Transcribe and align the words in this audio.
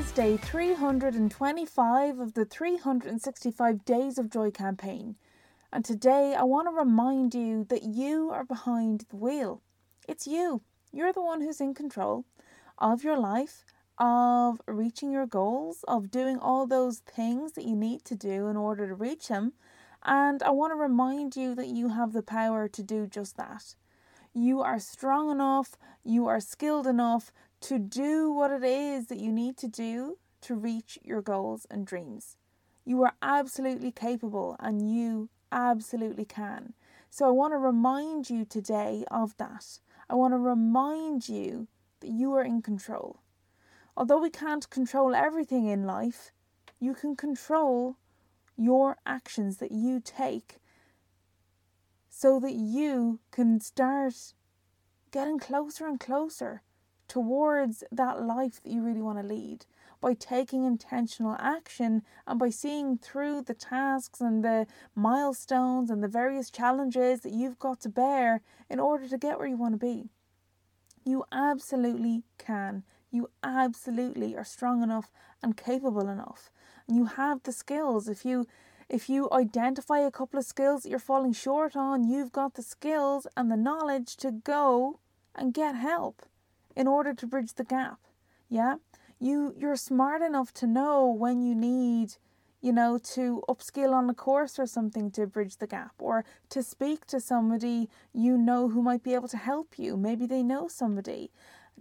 day 0.00 0.38
325 0.38 2.18
of 2.18 2.32
the 2.32 2.46
365 2.46 3.84
Days 3.84 4.16
of 4.16 4.30
Joy 4.30 4.50
campaign. 4.50 5.16
And 5.70 5.84
today 5.84 6.34
I 6.34 6.42
want 6.44 6.68
to 6.68 6.72
remind 6.72 7.34
you 7.34 7.64
that 7.68 7.82
you 7.82 8.30
are 8.30 8.44
behind 8.44 9.04
the 9.10 9.16
wheel. 9.16 9.60
It's 10.08 10.26
you. 10.26 10.62
You're 10.90 11.12
the 11.12 11.20
one 11.20 11.42
who's 11.42 11.60
in 11.60 11.74
control 11.74 12.24
of 12.78 13.04
your 13.04 13.18
life, 13.18 13.66
of 13.98 14.62
reaching 14.66 15.12
your 15.12 15.26
goals, 15.26 15.84
of 15.86 16.10
doing 16.10 16.38
all 16.38 16.66
those 16.66 17.00
things 17.00 17.52
that 17.52 17.66
you 17.66 17.76
need 17.76 18.02
to 18.06 18.14
do 18.14 18.46
in 18.46 18.56
order 18.56 18.88
to 18.88 18.94
reach 18.94 19.28
them. 19.28 19.52
And 20.02 20.42
I 20.42 20.50
want 20.50 20.70
to 20.70 20.76
remind 20.76 21.36
you 21.36 21.54
that 21.56 21.68
you 21.68 21.90
have 21.90 22.14
the 22.14 22.22
power 22.22 22.68
to 22.68 22.82
do 22.82 23.06
just 23.06 23.36
that. 23.36 23.74
You 24.32 24.62
are 24.62 24.78
strong 24.78 25.30
enough, 25.30 25.76
you 26.02 26.26
are 26.26 26.40
skilled 26.40 26.86
enough 26.86 27.32
to 27.60 27.78
do 27.78 28.32
what 28.32 28.50
it 28.50 28.64
is 28.64 29.06
that 29.06 29.20
you 29.20 29.32
need 29.32 29.56
to 29.58 29.68
do 29.68 30.18
to 30.42 30.54
reach 30.54 30.98
your 31.02 31.20
goals 31.20 31.66
and 31.70 31.86
dreams. 31.86 32.36
You 32.84 33.02
are 33.02 33.14
absolutely 33.22 33.92
capable 33.92 34.56
and 34.58 34.90
you 34.90 35.28
absolutely 35.52 36.24
can. 36.24 36.72
So 37.10 37.26
I 37.26 37.30
want 37.30 37.52
to 37.52 37.58
remind 37.58 38.30
you 38.30 38.44
today 38.44 39.04
of 39.10 39.36
that. 39.36 39.80
I 40.08 40.14
want 40.14 40.32
to 40.32 40.38
remind 40.38 41.28
you 41.28 41.68
that 42.00 42.10
you 42.10 42.32
are 42.34 42.44
in 42.44 42.62
control. 42.62 43.20
Although 43.96 44.20
we 44.20 44.30
can't 44.30 44.70
control 44.70 45.14
everything 45.14 45.66
in 45.66 45.84
life, 45.84 46.30
you 46.78 46.94
can 46.94 47.14
control 47.16 47.96
your 48.56 48.96
actions 49.04 49.58
that 49.58 49.72
you 49.72 50.00
take 50.00 50.56
so 52.08 52.40
that 52.40 52.52
you 52.52 53.20
can 53.30 53.60
start 53.60 54.34
getting 55.10 55.38
closer 55.38 55.86
and 55.86 56.00
closer 56.00 56.62
towards 57.10 57.82
that 57.90 58.22
life 58.22 58.62
that 58.62 58.70
you 58.70 58.80
really 58.80 59.02
want 59.02 59.18
to 59.18 59.26
lead 59.26 59.66
by 60.00 60.14
taking 60.14 60.64
intentional 60.64 61.36
action 61.40 62.02
and 62.24 62.38
by 62.38 62.48
seeing 62.48 62.96
through 62.96 63.42
the 63.42 63.52
tasks 63.52 64.20
and 64.20 64.44
the 64.44 64.64
milestones 64.94 65.90
and 65.90 66.04
the 66.04 66.08
various 66.08 66.52
challenges 66.52 67.22
that 67.22 67.32
you've 67.32 67.58
got 67.58 67.80
to 67.80 67.88
bear 67.88 68.42
in 68.70 68.78
order 68.78 69.08
to 69.08 69.18
get 69.18 69.38
where 69.38 69.48
you 69.48 69.56
want 69.56 69.74
to 69.74 69.76
be. 69.76 70.08
You 71.04 71.24
absolutely 71.32 72.22
can. 72.38 72.84
You 73.10 73.28
absolutely 73.42 74.36
are 74.36 74.44
strong 74.44 74.80
enough 74.84 75.10
and 75.42 75.56
capable 75.56 76.08
enough. 76.08 76.52
And 76.86 76.96
you 76.96 77.06
have 77.06 77.42
the 77.42 77.52
skills. 77.52 78.08
If 78.08 78.24
you 78.24 78.46
if 78.88 79.08
you 79.08 79.28
identify 79.32 79.98
a 79.98 80.12
couple 80.12 80.38
of 80.38 80.44
skills 80.44 80.82
that 80.82 80.90
you're 80.90 81.00
falling 81.00 81.32
short 81.32 81.74
on, 81.74 82.04
you've 82.04 82.30
got 82.30 82.54
the 82.54 82.62
skills 82.62 83.26
and 83.36 83.50
the 83.50 83.56
knowledge 83.56 84.16
to 84.18 84.30
go 84.30 85.00
and 85.34 85.52
get 85.52 85.74
help 85.74 86.29
in 86.80 86.86
order 86.88 87.12
to 87.12 87.26
bridge 87.26 87.52
the 87.54 87.70
gap. 87.76 88.00
Yeah? 88.48 88.76
You 89.18 89.54
you're 89.60 89.76
smart 89.76 90.22
enough 90.22 90.50
to 90.60 90.66
know 90.66 90.96
when 91.24 91.42
you 91.46 91.54
need 91.54 92.16
you 92.62 92.72
know, 92.72 92.98
to 92.98 93.42
upskill 93.48 93.92
on 93.94 94.10
a 94.10 94.14
course 94.14 94.58
or 94.58 94.66
something 94.66 95.10
to 95.10 95.26
bridge 95.26 95.56
the 95.56 95.66
gap, 95.66 95.94
or 95.98 96.24
to 96.50 96.62
speak 96.62 97.06
to 97.06 97.18
somebody 97.18 97.88
you 98.12 98.36
know 98.36 98.68
who 98.68 98.82
might 98.82 99.02
be 99.02 99.14
able 99.14 99.28
to 99.28 99.38
help 99.38 99.78
you. 99.78 99.96
Maybe 99.96 100.26
they 100.26 100.42
know 100.42 100.68
somebody, 100.68 101.30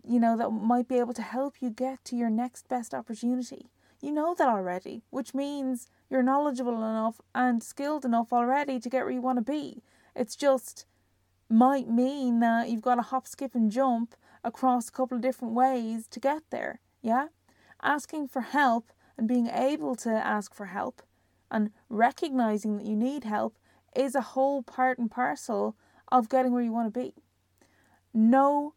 you 0.06 0.20
know, 0.20 0.38
that 0.38 0.52
might 0.52 0.88
be 0.88 1.00
able 1.00 1.14
to 1.16 1.22
help 1.22 1.56
you 1.62 1.70
get 1.70 2.06
to 2.06 2.16
your 2.16 2.30
next 2.30 2.70
best 2.70 2.94
opportunity. 2.94 3.64
You 4.02 4.14
know 4.14 4.34
that 4.36 4.48
already, 4.48 5.04
which 5.10 5.34
means 5.34 5.90
you're 6.10 6.24
knowledgeable 6.24 6.78
enough 6.78 7.20
and 7.36 7.62
skilled 7.62 8.06
enough 8.06 8.32
already 8.32 8.80
to 8.80 8.90
get 8.90 9.04
where 9.04 9.12
you 9.12 9.22
want 9.22 9.38
to 9.46 9.52
be. 9.52 9.84
It's 10.16 10.38
just 10.38 10.86
might 11.50 11.90
mean 11.90 12.40
that 12.40 12.70
you've 12.70 12.82
got 12.82 12.96
to 12.96 13.02
hop, 13.02 13.28
skip, 13.28 13.56
and 13.56 13.72
jump 13.72 14.16
across 14.44 14.88
a 14.88 14.92
couple 14.92 15.16
of 15.16 15.22
different 15.22 15.54
ways 15.54 16.08
to 16.08 16.20
get 16.20 16.44
there. 16.50 16.80
Yeah? 17.02 17.28
Asking 17.82 18.28
for 18.28 18.42
help 18.42 18.92
and 19.18 19.28
being 19.28 19.48
able 19.48 19.96
to 19.98 20.10
ask 20.10 20.54
for 20.54 20.68
help 20.68 21.02
and 21.52 21.72
recognizing 21.90 22.78
that 22.78 22.86
you 22.86 22.96
need 22.96 23.24
help 23.24 23.58
is 23.96 24.16
a 24.16 24.22
whole 24.22 24.62
part 24.62 25.00
and 25.00 25.10
parcel 25.10 25.76
of 26.12 26.30
getting 26.30 26.54
where 26.54 26.64
you 26.64 26.72
want 26.72 26.94
to 26.94 27.00
be. 27.00 27.14
No 28.14 28.74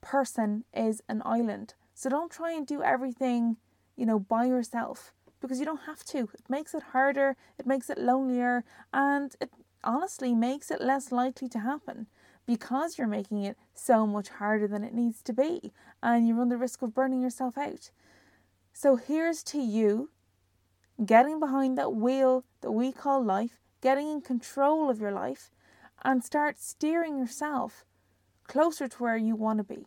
person 0.00 0.64
is 0.74 1.02
an 1.08 1.22
island. 1.24 1.74
So 1.94 2.08
don't 2.08 2.30
try 2.30 2.52
and 2.52 2.66
do 2.66 2.82
everything, 2.82 3.56
you 3.96 4.06
know, 4.06 4.18
by 4.18 4.46
yourself 4.46 5.12
because 5.40 5.58
you 5.58 5.66
don't 5.66 5.82
have 5.86 6.04
to. 6.04 6.20
It 6.34 6.48
makes 6.48 6.74
it 6.74 6.82
harder, 6.92 7.36
it 7.58 7.66
makes 7.66 7.90
it 7.90 7.98
lonelier, 7.98 8.64
and 8.92 9.34
it 9.40 9.50
honestly 9.84 10.34
makes 10.34 10.70
it 10.70 10.80
less 10.80 11.12
likely 11.12 11.48
to 11.48 11.60
happen 11.60 12.06
because 12.46 12.98
you're 12.98 13.06
making 13.06 13.42
it 13.42 13.56
so 13.74 14.06
much 14.06 14.28
harder 14.28 14.66
than 14.66 14.84
it 14.84 14.92
needs 14.92 15.22
to 15.22 15.32
be, 15.32 15.72
and 16.02 16.28
you 16.28 16.34
run 16.34 16.48
the 16.48 16.56
risk 16.56 16.82
of 16.82 16.94
burning 16.94 17.22
yourself 17.22 17.56
out. 17.56 17.90
So 18.72 18.96
here's 18.96 19.42
to 19.44 19.58
you 19.58 20.10
getting 21.04 21.40
behind 21.40 21.76
that 21.78 21.94
wheel 21.94 22.44
that 22.60 22.72
we 22.72 22.92
call 22.92 23.22
life, 23.24 23.60
getting 23.80 24.10
in 24.10 24.20
control 24.20 24.90
of 24.90 25.00
your 25.00 25.12
life, 25.12 25.50
and 26.04 26.22
start 26.24 26.58
steering 26.58 27.18
yourself 27.18 27.84
closer 28.46 28.88
to 28.88 29.02
where 29.02 29.16
you 29.16 29.34
want 29.34 29.58
to 29.58 29.64
be. 29.64 29.86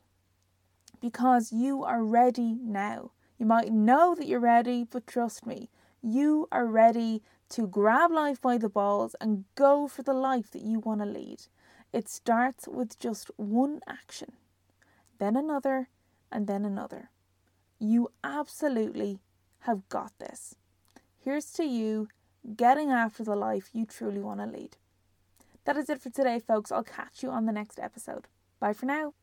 Because 0.99 1.51
you 1.51 1.83
are 1.83 2.03
ready 2.03 2.57
now. 2.59 3.11
You 3.37 3.45
might 3.45 3.71
know 3.71 4.15
that 4.15 4.27
you're 4.27 4.39
ready, 4.39 4.83
but 4.83 5.05
trust 5.05 5.45
me, 5.45 5.69
you 6.01 6.47
are 6.51 6.65
ready 6.65 7.21
to 7.49 7.67
grab 7.67 8.11
life 8.11 8.41
by 8.41 8.57
the 8.57 8.69
balls 8.69 9.15
and 9.21 9.45
go 9.55 9.87
for 9.87 10.03
the 10.03 10.13
life 10.13 10.51
that 10.51 10.61
you 10.61 10.79
want 10.79 11.01
to 11.01 11.05
lead. 11.05 11.43
It 11.93 12.09
starts 12.09 12.67
with 12.67 12.99
just 12.99 13.31
one 13.37 13.79
action, 13.87 14.33
then 15.19 15.35
another, 15.35 15.89
and 16.31 16.47
then 16.47 16.65
another. 16.65 17.09
You 17.79 18.11
absolutely 18.23 19.19
have 19.59 19.87
got 19.89 20.11
this. 20.19 20.55
Here's 21.23 21.51
to 21.53 21.63
you 21.63 22.09
getting 22.55 22.91
after 22.91 23.23
the 23.23 23.35
life 23.35 23.69
you 23.73 23.85
truly 23.85 24.19
want 24.19 24.39
to 24.39 24.45
lead. 24.45 24.77
That 25.65 25.77
is 25.77 25.89
it 25.89 26.01
for 26.01 26.09
today, 26.09 26.39
folks. 26.39 26.71
I'll 26.71 26.83
catch 26.83 27.21
you 27.21 27.29
on 27.29 27.45
the 27.45 27.51
next 27.51 27.79
episode. 27.79 28.27
Bye 28.59 28.73
for 28.73 28.85
now. 28.85 29.13